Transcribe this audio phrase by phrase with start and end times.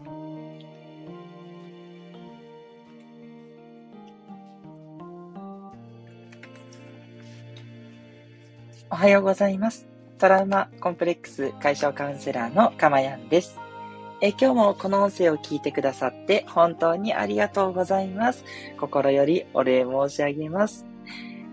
[0.00, 0.06] お
[8.96, 9.86] はようございます。
[10.18, 13.56] トラウマコンプレックス解消カウンセラーのかまやんです。
[14.20, 18.44] え今日もこの音声を聞いてくださって本当にありがとうございます。
[18.80, 20.84] 心よりお礼申し上げます。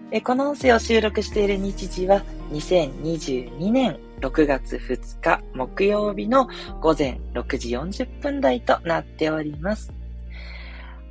[0.10, 6.48] えこの音声を収録している日時は2022年6月2日木曜日の
[6.80, 9.94] 午前6時40分台となっております。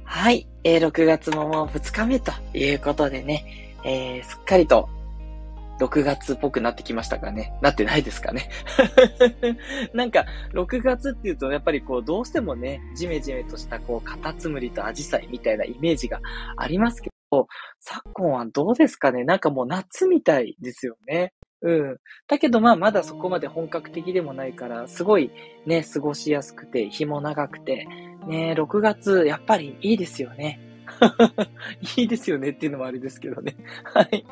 [0.05, 4.89] はい、えー、6月ももう2日目ということでね、えー、すっかりと
[5.81, 7.55] 6月っぽくなってきましたかね。
[7.63, 8.51] なってないですかね。
[9.95, 16.21] なんか、6月っていうと、やっぱりこう、どうしてもね、ジメジメとしたこう、カタツムリとアジサイみたいなイメージが
[16.57, 19.25] ありますけど、昨今はどうですかね。
[19.25, 21.33] なんかもう夏みたいですよね。
[21.63, 21.97] うん。
[22.27, 25.31] だけどまあまだそこまで本格的でもないから、すごい
[25.67, 27.87] ね、過ごしやすくて、日も長くて、
[28.27, 30.61] ね、6月やっぱりいいですよね。
[31.97, 33.57] いいですよねっていうのもあれですけどね。
[33.85, 34.25] はい。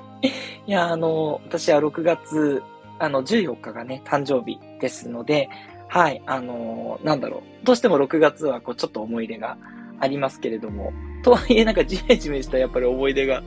[0.67, 2.63] いや、あの、私は6月、
[2.99, 5.49] あの、14日がね、誕生日ですので、
[5.89, 7.65] はい、あの、なんだろう。
[7.65, 9.57] どうしても6月は、こう、ちょっと思い出が
[10.01, 13.43] ありますけれども、とはいえ、なんかジメジメしたやっぱり思い出が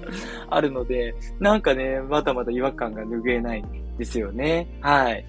[0.49, 3.63] あるので、なんかね、まだまだ違和感が拭えない
[3.97, 4.67] ですよね。
[4.81, 5.25] はい。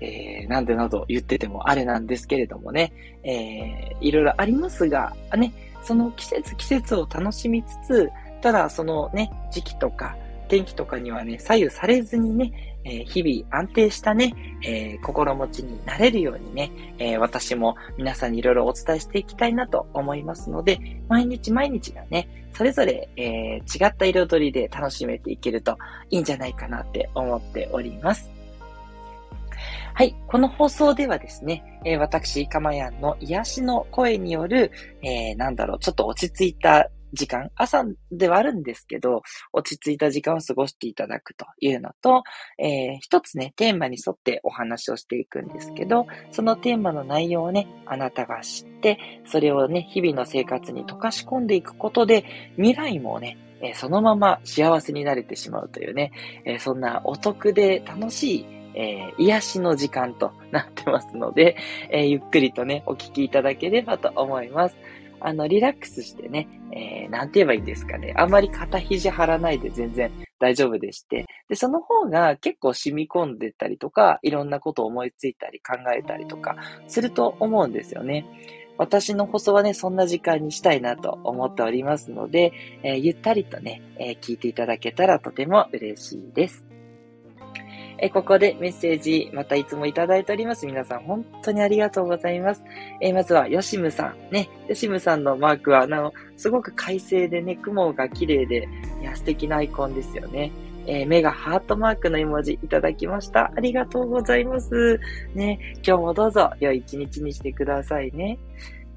[0.00, 5.52] えー、なんでなど言っててもあれなんですけれどもね、えー、いろいろありますが、ね、
[5.82, 8.10] その季節季節を楽しみつつ、
[8.42, 10.16] ただそのね、時期とか
[10.48, 25.76] 天気とかにはね、左右されずにね、えー、日々安定したね、えー、心持ちになれるようにね、えー、私も皆さんにいろいろお伝えしていきたいなと思いますので、毎日毎日がね、それぞれ、え違った彩りで楽しめていけると
[26.08, 28.36] いいんじゃないかなって思っております。
[29.96, 30.14] はい。
[30.26, 34.70] この放送ではですね、えー、私、かまやんの癒しの声による、
[35.02, 39.22] えー、なんだろう、ちょっと落ち着いた時間、朝ではあるんですけど、
[39.52, 42.22] 落ち着いた時間を過ごしていただくというのと、
[42.58, 52.24] えー、一つね、テーマに沿ってお話をしていくんですけど、そのテーマの内容をね、あなたが知って、それをね、日々の生活に溶かし込んでいくことで、
[52.56, 56.12] 未来もね、えそのまま幸せになれてしまうというね、
[56.44, 61.56] えそんなお得で楽しいえー、癒しの時間となってますので、
[61.90, 64.76] えー、ゆっくりとね、お聞きいただければと思います。
[65.20, 68.14] あの、リラックスしてね、えー、なんて言えばいいんですかね。
[68.16, 71.26] あんまり肩肘張らないで全然大丈夫でして。
[71.48, 76.56] で、その方が結構染み込んでたりとか、いろんなことを思いついたり考えたりとか
[76.88, 78.26] すると思うんですよね。
[78.78, 86.75] 私の放送はね、そんな時間にしたいなと思っておりますので、えー、ゆったりとね、えー、聞いていただけたらとても嬉しいです。
[87.98, 90.66] えここでメッセージ、またいつもいただいております。
[90.66, 92.62] 皆さん、本当にありがとうございます。
[93.00, 94.16] えまずは、ヨシムさん。
[94.30, 98.68] ね、ヨシムさんのマークは、あの、すごく快晴でね、雲が綺麗で、
[99.00, 100.52] いや、素敵なアイコンですよね。
[100.86, 103.50] えー、目がハートマークの絵文字いただきました。
[103.56, 105.00] ありがとうございます。
[105.34, 108.38] ね、今日もどうぞ良い一日にしてくださいね。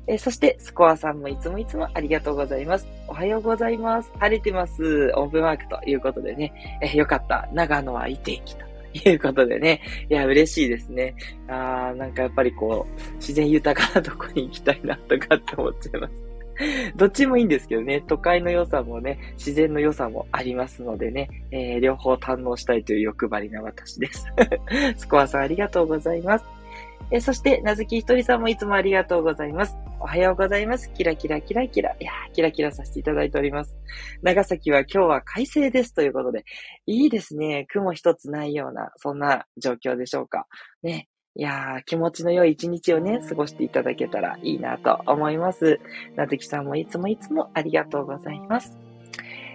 [0.08, 2.88] えー、そして、スコアさんもいつもいつもありがとうございます。
[3.08, 4.12] おはようございます。
[4.20, 5.12] 晴れてます。
[5.16, 7.48] オープンマークということでね、えー、よかった。
[7.54, 8.69] 長野はいい天気と
[9.06, 9.82] いうことでね。
[10.10, 11.16] いや、嬉しいですね。
[11.48, 16.30] あー、なんかやっぱりこう、自然豊かなとこに行きたいなとかって思っちゃいます。
[16.96, 24.26] どっちもいいんですけどね、都会の良さもね、自然の良さもありますのでね、えー、両方堪能したいという欲張りな私です。
[24.98, 26.46] スコアさんありがとうございます。
[27.12, 29.76] えそして、なずきひとりさんもいつもありがとうございます。
[30.02, 30.90] おはようございます。
[30.94, 31.92] キラキラキラキラ。
[32.00, 33.76] いやー、キラキラさせていただいております。
[34.22, 36.46] 長崎は今日は快晴ですということで、
[36.86, 37.66] いいですね。
[37.70, 40.48] 雲一つないような、そんな状況でしょうか。
[40.84, 41.10] ね。
[41.36, 45.80] いやー、気持ちの良い一日をね、過ごしていただけたらいいなと思います。
[46.16, 48.89] なずきさんもいつもいつもありがとうございます。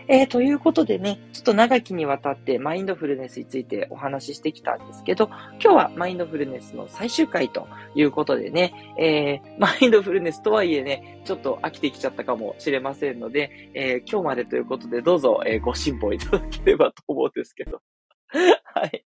[0.06, 17.80] えー、ということでね、ちょっと長きにわたってマインドフルネスについてお話ししてきたんですけど、今日はマインドフルネスの最終回ということでね、えー、マインドフルネスとはいえね、ちょっと飽きてきちゃったかもしれませんので、えー、今日までということでどうぞ、えご辛抱いただければと思うんですけど。
[18.64, 19.04] はい。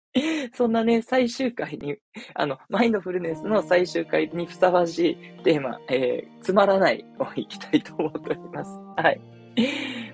[0.55, 1.97] そんなね、最終回に、
[2.35, 8.71] あの、マインドフルネスの最終回にふさわしいテーマ、えー、つまらないをいきたいと思っております。
[8.97, 9.21] はい。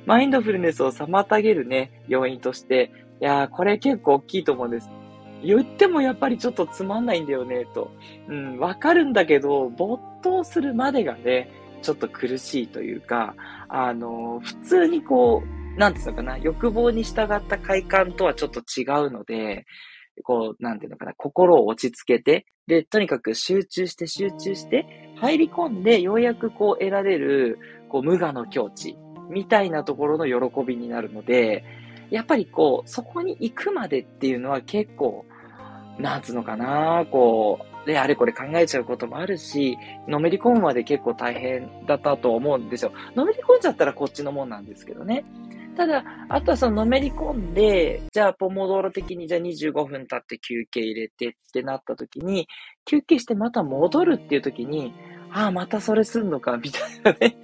[0.06, 2.90] マインドフルネスを妨げるね、要因として、
[3.20, 4.90] いやー、これ結構大きいと思うんです。
[5.42, 7.90] 言ってもやっぱりちょっとつまんないんだよね、と。
[8.28, 11.50] うん、わかるんだけど、没頭するまでがね、
[11.82, 13.34] ちょっと苦しいというか、
[13.68, 19.64] あの、普通にこう、なんていうのかな、欲望に従った快感とはちょっと違うので、
[20.22, 27.58] こう、なんていうのかな、心を落ち着けて、で、とにかく集中して集中して、入り込んでようやくこう得られる、
[27.88, 28.96] こう無我の境地
[29.30, 31.64] みたいなところの喜びになるので、
[32.10, 35.24] やっぱりこう、そこに行くまでっていうのは結構、
[35.98, 39.76] なんつうのかな、こう、で、あれこれ考えちゃうこともあるし、
[40.08, 42.92] のめり込むまで結構大変だったと思うんですよ。
[43.14, 45.24] のめり込んじゃったらこっちのもんなんですけどね。
[45.76, 52.48] ただ、あとはそののめり込んで、じゃあポモドーロ的にじゃあ25分経って休憩入れてってなった時に、
[52.84, 54.94] 休憩してまた戻るっていう時に、
[55.32, 57.36] ああ、またそれすんのか、みたいなね。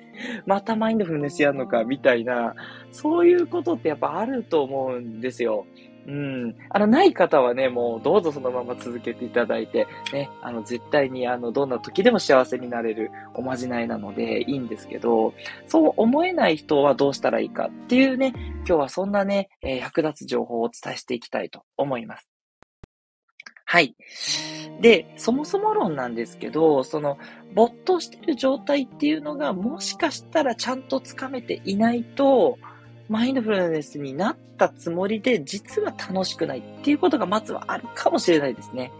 [0.46, 2.54] またマインドフルネスやんのか、みたいな、
[2.92, 5.66] そういうことってやっぱあると思うんですよ。
[6.06, 6.56] うん。
[6.70, 15.34] あの、ない方はね、もうどうぞそのまま続けていただいて、ね、あの、絶対にあの、どんな時でも幸せになれるおまじないなのでいいんですけど、
[15.66, 22.39] そう思えない人はどうしたらいいかっていうね、今日はそんなね、えー、役立つ情報をお伝えしていきたいと思います。
[23.70, 23.94] はい。
[24.81, 27.19] で、そもそも論なんですけど、その、
[27.55, 32.58] 没頭してる状態っていうのが、もしかしたらちゃんとつかめていないと、
[33.08, 38.90] マインドフルネスになったつもりで、実は楽しくないっていうことがまずはあるかもしれないですね。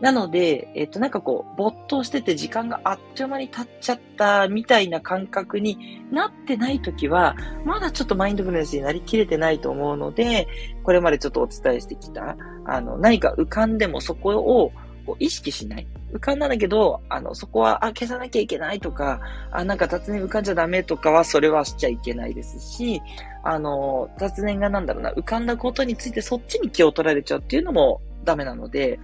[0.00, 7.34] なので、えっと、なんかこう、没頭してて時間があっちゅう間に経っちゃったみたいな感覚になってないときは、
[7.64, 10.46] まだちょっとマインドフルネスになりきれてないと思うので、
[10.82, 14.72] これまでちょっとお伝えしてきた、あの、何か浮かんでもそこを
[15.06, 15.86] こう意識しない。
[16.12, 19.20] 浮かんだんだけど、あの、そこは、あ、消さなきゃいけないとか、
[19.50, 23.02] あ、なんか雑念浮かんじゃダメとかは、それはしちゃいけないですし、
[23.42, 28.98] あの、雑念がなんだろうな、浮かんだことについてそっちに気を取られちゃうっていうのもダメなので、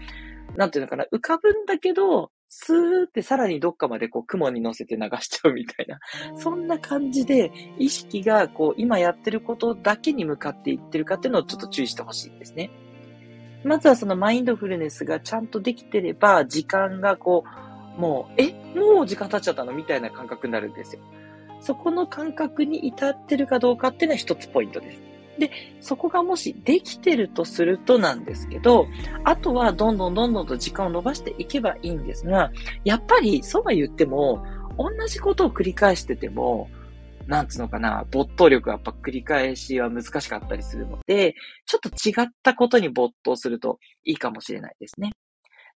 [0.57, 5.99] なんていうのかな、浮かぶんだけど、スーってさらにどっかまでこう雲に乗せて流しちゃうみたいな、
[6.37, 12.71] そんな感じで意識がこう今やってることだけに向かっていってるかっていうのをちょっと注意してほしいんですね。
[13.65, 17.45] まずはそのマインドフルネスがちゃんとできてれば、時間がこ
[17.97, 21.03] う、もう、え、もう時間経っちゃったのみたいな感覚になるんですよ。
[21.61, 25.12] そこの感覚に至ってるかどうかっていうのは一つポイントです。
[25.39, 25.51] で、
[25.81, 28.87] そこがもしできてるとするとなんですけど、
[29.25, 32.51] あとはどんどんどんどんと時間を伸ばしていけばいいんですが、
[32.85, 34.45] やっぱりそうは言っても、
[34.79, 36.69] 同じことを繰り返してても、
[37.27, 41.35] なんつうのかな、没頭力がやっぱ繰り返しは難しかったりするので、
[41.67, 45.13] ちょっと違ったことに没頭するといいかもしれないですね。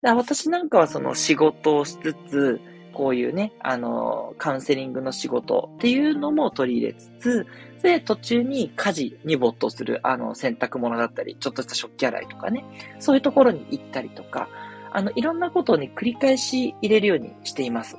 [0.02, 2.61] 私なんかはその仕事をしつつ、
[2.97, 7.47] こういうね、あの、カウンセリングの仕事っていうのも取り入れつつ、
[7.83, 12.65] で、途中に家事に没頭する、あの、洗濯物だったり、ちょっとした食器洗いとかね、
[12.99, 14.49] そういうところに行ったりとか、
[14.93, 17.99] あの、いろんなことをね、繰り返し入れるようにしています。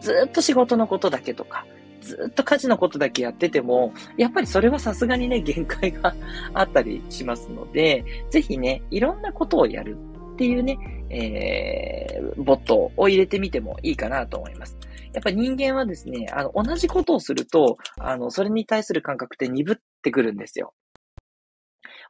[0.00, 1.66] ずっと仕事のことだけとか、
[2.00, 6.14] ずっと家事のことだけやってても、やっぱりそれはさすがにね、限界が
[6.54, 10.78] あったりしますので、ぜひね、いろんなことをやるっっていうね、
[11.08, 14.76] えー、ボットを入れてみてもいいかなと思います。
[15.14, 20.74] やっぱ人間はですね、あの、同じことをすると、あの、それに対する感覚って鈍ってくるんですよ。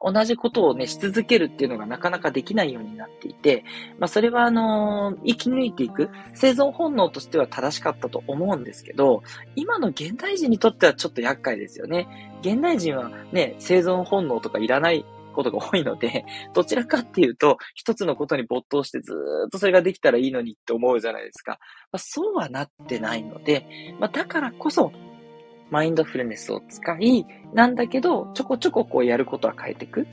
[0.01, 3.63] 同じことをね、し続けるっていうのがなかなかできないようになっていて、
[3.97, 9.23] まあ、それはあのー、生き抜いていく生存本能としては正しかったと思うんですけど、
[9.55, 12.31] 今の現代人にとってはちょっと厄介ですよね。
[12.41, 15.05] 現代人はね、生存本能とかいらない
[15.37, 21.59] ことが多いので、 どちらかっていうと、一つのことに没頭してずーっとそれができたらいいのにって思うじゃないですか。
[21.91, 23.65] まあ、そうはなってないので、
[23.99, 24.91] まあ、だからこそ、
[25.69, 30.07] マインドフルネスを使い、なんだけど、ちょこちょここうやることは変えていく。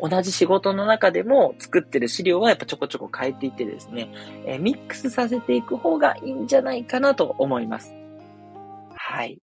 [0.00, 4.10] 同じ仕事の中でも作ってる資料はやっぱちょこちょこ変えていってですね、
[4.44, 7.94] えー、ミックスさせていく方がいいんじゃないかなと思います。
[8.94, 9.38] はい。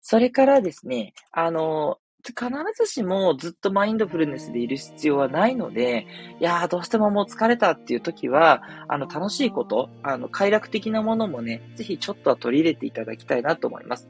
[0.00, 6.06] それからですね、あの、必ずしもずっとマインドフルネスでいる必要はないので、
[6.40, 14.08] いやーどうしてももう疲れたっていう時は、あの楽しいこと、あの快楽的なものもね、ぜひちょっとは取り入れていただきたいなと思います。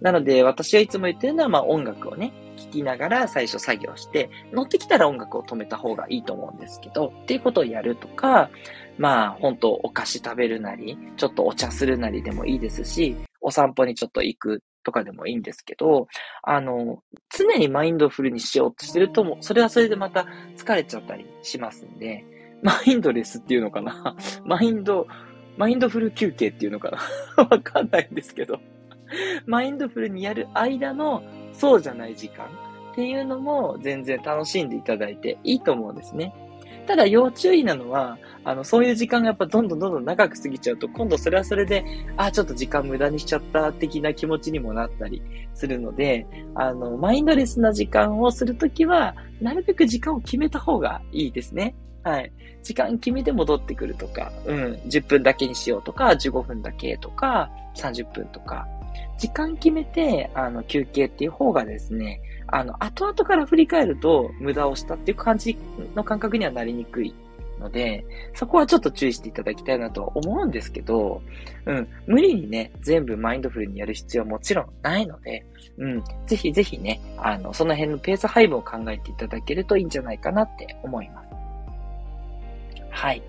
[0.00, 8.50] なので私はいつも言ってるのは、まあ音楽をね、聴きながら最初作業して、乗ってきたら音楽を止めた方がいいと思うんですけど、っていうことをやるとか、
[8.98, 16.06] まあ本当お菓子食べるなり、ちょっとお茶するなりでもいいですし、お散歩にちょっと行くとかでもいいんですけど、
[16.44, 17.02] あの、
[17.36, 22.24] 常にマインドフルにしようとしてると、もそれはそれでまた疲れちゃったりしますんで、
[22.62, 24.16] マインドレスっていうのかな？
[24.46, 25.08] マインド、
[25.56, 26.92] マインドフル休憩っていうのか
[27.36, 27.44] な？
[27.50, 28.60] わかんないんですけど、
[29.44, 32.46] マインドフルにやる間のそうじゃない時間
[32.92, 36.32] っていうのも全然楽しんでいただいていいと思うんですね。
[36.86, 41.84] ただ要注意なのは、あの、そういう時間がやっぱどんどんどんどん長く過ぎちゃうと、今度それはそれで、
[42.16, 45.20] あ、ちょっと時間無駄にしちゃった的な気持ちにもなったり
[45.54, 51.74] するので、あの、マインドレスな時間をするときは、なるべく時間を決めた方がいいですね。
[52.06, 52.32] はい。
[52.62, 58.68] 時間決めて戻ってくるとか、うん、10分だけにしようとか、15分だけとか、30分とか、
[59.18, 65.58] 時間決めて、あの、休憩っていう方がですね、あの、後々から振り返ると、無駄をしたっていう感じ
[65.96, 67.12] の感覚にはなりにくい
[67.58, 71.22] ので、そこはちょっと注意していただきたいなと思うんですけど、
[71.64, 75.44] うん、無理にね、全部マインドフルにやる必要はもちろんないので、
[75.78, 81.25] うん、ぜひぜひね、あの、その辺のペース配分を考えていただけるといいんじゃないかなって思います。
[82.96, 83.22] はい。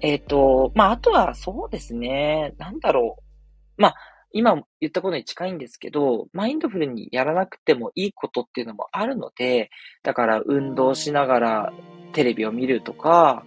[0.00, 3.82] えっ、ー、と、まあ、あとはそうですね、なんだろう。
[3.82, 3.94] まあ、
[4.32, 9.70] 今言ったことに近いんですけど、マインドフルにやらなくてもいいことっていうのもあるので、
[10.04, 11.72] だから運動しながら
[12.12, 13.44] テレビを見るとか、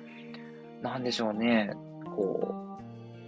[0.82, 1.72] なんでしょうね、
[2.18, 2.54] こ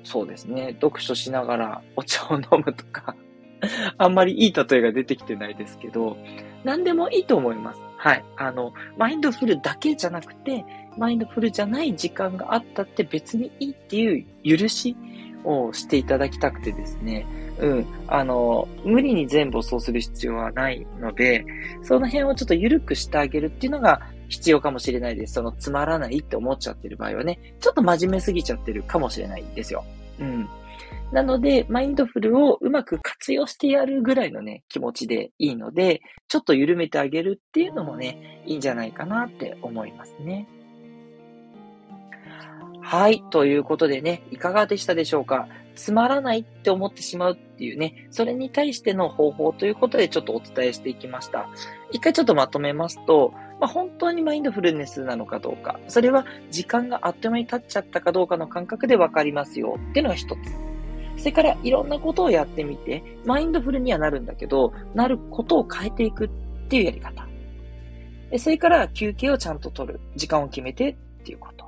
[0.03, 3.15] う、そうですね、読書しながらお茶を飲むとか
[3.97, 6.17] あんまりいい例えが出てきてないですけど、
[6.65, 7.81] 何でもいいと思います。
[7.97, 8.25] はい。
[8.37, 10.65] あの、マインドフルだけじゃなくて、
[10.97, 14.95] マインドフルじゃない時間があったって別にいいっていう許し
[15.43, 17.25] をしていただきたくてですね。
[17.59, 17.85] うん。
[18.07, 21.45] あの、無理に全部をそうする必要はないので、
[21.83, 25.33] その辺をちょっと緩くしてあげるっていうのが必要かもしれないです。
[25.33, 29.85] そのつまらないって思っちゃってる場合はね、ちょっと真面目すぎちゃってるかもしれないんですよ。
[30.19, 30.47] うん。
[31.11, 40.47] なので、マインドフルをうまく活用してやるぐらいのね、気持ちでいいので、ちょっと緩めてあげるっていうのもね、いいんじゃないかなって思いますね。
[42.87, 43.23] はい。
[43.31, 45.47] ということでね、いかがでしたでしょうか？
[45.73, 51.49] つまらないって思ってしまうっていうね、それに対しての方法ということでちょっとお伝えしていきました。
[51.91, 60.39] 一回ちょっとまとめますと、まあ、本当にマインドフルネスなのかどうか、それは時間があっという間に経っちゃったかどうかの感覚でわかりますよっていうのが一つ。
[61.17, 66.29] それからいろんなことをやってみて、マインドフルにはなるんだけど、なることを変えていくっ
[66.69, 67.27] ていうやり方。
[68.37, 69.99] それから休憩をちゃんと取る。
[70.15, 71.64] 時間を決めてっていうこと。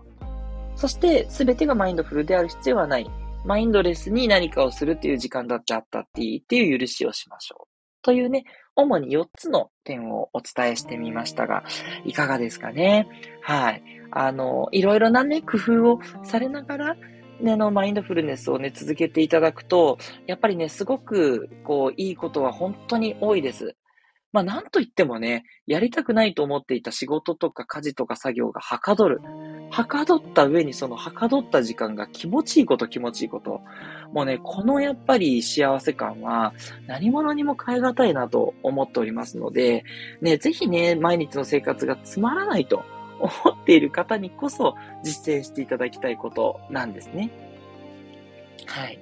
[0.78, 3.10] そして、すべてがマインドフルである必要はない。
[3.46, 7.68] マインドレスに何かをするっていう時間だってあったっていいっていう許しをしましょう。
[8.04, 11.64] というね、主に4つの点をお伝えしてみましたが、
[12.06, 13.08] いかがですかね？
[13.42, 13.84] はい。
[14.12, 16.96] あの、いろいろなね、工夫をされながら、
[17.42, 23.76] ね、の、マインドフルネスをね、続けていただくと、やっぱりね、すごく、こう、いいことは本当に多いです。
[24.34, 29.22] まあ、なんと言ってもね、やりたくないと思っていた仕事とか家事とか作業がはかどる。
[29.70, 33.62] はかどった上にそのはかどった時間が気持ちいいこと気持ちいいこと。
[34.14, 36.54] もうね、このやっぱり幸せ感は
[36.88, 39.84] 何者にも変え難いなと思っておりますので、
[40.22, 42.84] ね、ぜひね、毎日の生活がつまらないと
[43.20, 43.32] 思
[43.62, 47.32] っている方にこそ実践していただきたいことなんですね。
[48.66, 49.00] はい。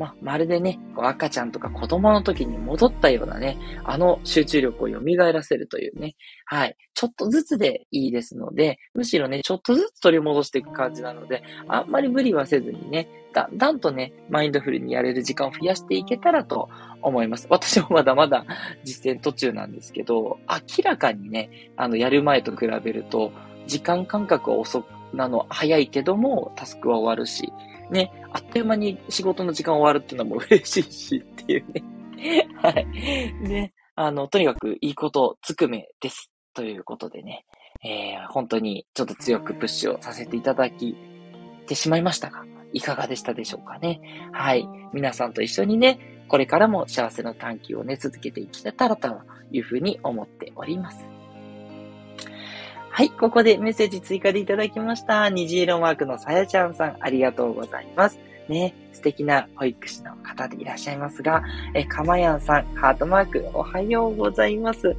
[0.00, 6.16] ままるでね、こう赤ちゃんとか子供の時に戻ったようなね、あの集中力を蘇らせるというね、
[6.46, 6.76] はい。
[6.94, 16.70] ちょっとずつでいいですので、むしろね、ちょっとずつ取り戻していく感じなので、あんまり無理はせずにね、だんだんとね、マインドフルにやれる時間を増やしていけたらと
[17.02, 17.46] 思います。
[17.50, 18.46] 私もまだまだ
[18.84, 23.32] 実践途中なんですけど、明らかにね、あの、やる前と比べると、
[23.66, 27.52] 時間感覚は遅く、なの、早いけども、タスクは終わるし、
[27.90, 31.82] ね、あっという間に仕事の時間終わるっていうのも嬉しいしっていうね。
[32.62, 32.86] はい。
[33.42, 36.30] ね、あの、とにかくいいことつくめです。
[36.52, 37.46] ということでね、
[37.84, 40.96] えー、本当にちょっと強くプッシュをさせていただき
[41.66, 44.00] てしまいましたが、いかがでしたでしょうかね。
[44.32, 44.68] はい。
[44.92, 49.20] 皆さんと一緒にね、これからも幸せの探求をね、続けていけたらと
[49.50, 51.08] いうふうに思っております。
[52.92, 55.30] はい、ここでメッセージ追加でいただきました。
[55.30, 58.18] 虹色マークのさやちゃんさん、ありがとうございます。
[58.48, 61.42] ね、素敵な保育士の方でいらっしゃいますが、
[61.74, 64.96] え、かまやんさん、ハートマーク、おはようございます。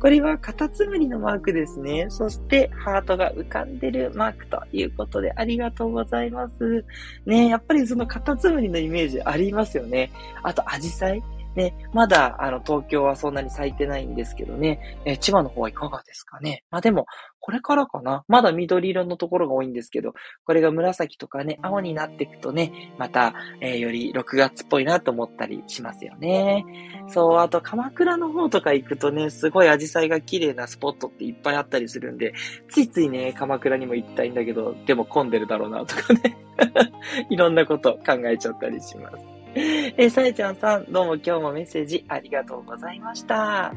[0.00, 2.06] これはカタツムリのマークですね。
[2.10, 6.84] そして、ハートが浮かんでるマークということで、ありがとうございます。
[7.26, 10.10] ねやっぱりそのカタツムリのイメージありますよね。
[10.44, 11.22] あと、アジサイ
[11.54, 16.64] ね、まだ、あの、東京はそんなに咲いてないんですけどね、え千葉の方はいかがですかね。
[16.70, 17.06] まあでも、
[17.42, 18.24] これからかな？
[18.28, 20.14] まだ緑色のところが多いんですけど、
[20.46, 26.64] これが紫とかね、青になっていくとね、また、えー、より6月っぽいなと思ったりしますよね。
[27.08, 32.32] そう、あと鎌倉の方とか行くとね、すごい紫陽花が綺麗なスポットっていっぱいあったりするんで、
[32.70, 36.38] ついついね、鎌倉にも行きたいんだけど、でも混んでるだろうなとかね。
[37.28, 39.16] いろんなこと考えちゃったりします。
[39.54, 43.74] えさやちゃんさん、どうも今日もメッセージありがとうございました。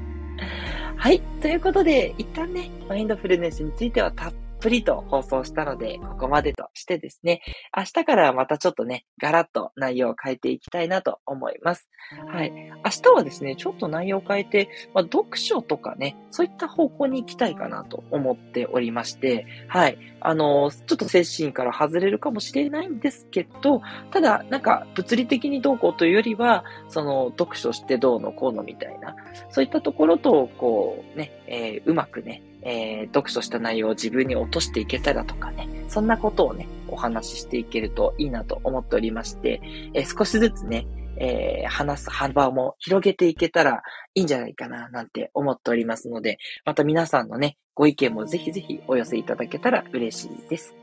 [0.97, 1.21] はい。
[1.41, 7.41] ということで、一旦ね、マインドフルネスについてはたっぷりと放送したので、ここまでとしてですね、
[7.75, 11.89] 明日からまたちょっとね、ガラッと内容を変えていきたいなと思います。
[12.27, 12.51] はい。
[12.51, 19.97] 明日はですね、ちょっと内容を変えて、まあ、読書とかね、そういった方向に行きたいかなと思っておりまして、はい。
[20.21, 23.81] あの、ちょっと精神から外れるかもしれないんですけど、
[24.11, 29.15] ただ、なんか、物理的にどうこうというよりは、その、読書してどうのこうのみたいな、
[29.49, 39.61] そういったところと、こう、ね、えー、うまくね、えー、読書した内容を自分に落としていけたらとかね、そんなことをね、お話ししていけるといいなと思っておりまして、
[39.93, 50.75] えー、少しずつね、えー、話す幅も広げていけたらいいんじゃないかな、なんて思っておりますので、また皆さんのね、ご意見もぜひぜひお寄せいただけたら嬉しいです。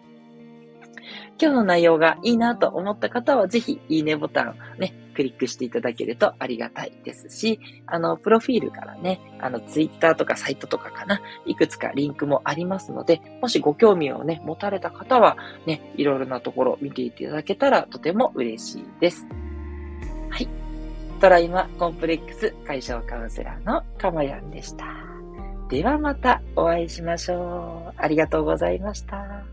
[1.41, 19.26] 今日の内容がいいなと思った方は、ぜひ、いいねボタンね、クリックしていただけるとありがたいですし、あの、プロフィールからね、あの、ツイッターとかサイトとかかな、いくつかリンクもありますので、もしご興味をね、持たれた方は、ね、いろいろなところ見ていただけたらとても嬉しいです。
[20.31, 20.49] はい。
[21.21, 24.87] トライマコンプレックス解消カウンセラーのかまやんでした。
[25.69, 27.95] ではまたお会いしましょう。
[27.97, 29.45] ありがとうございました。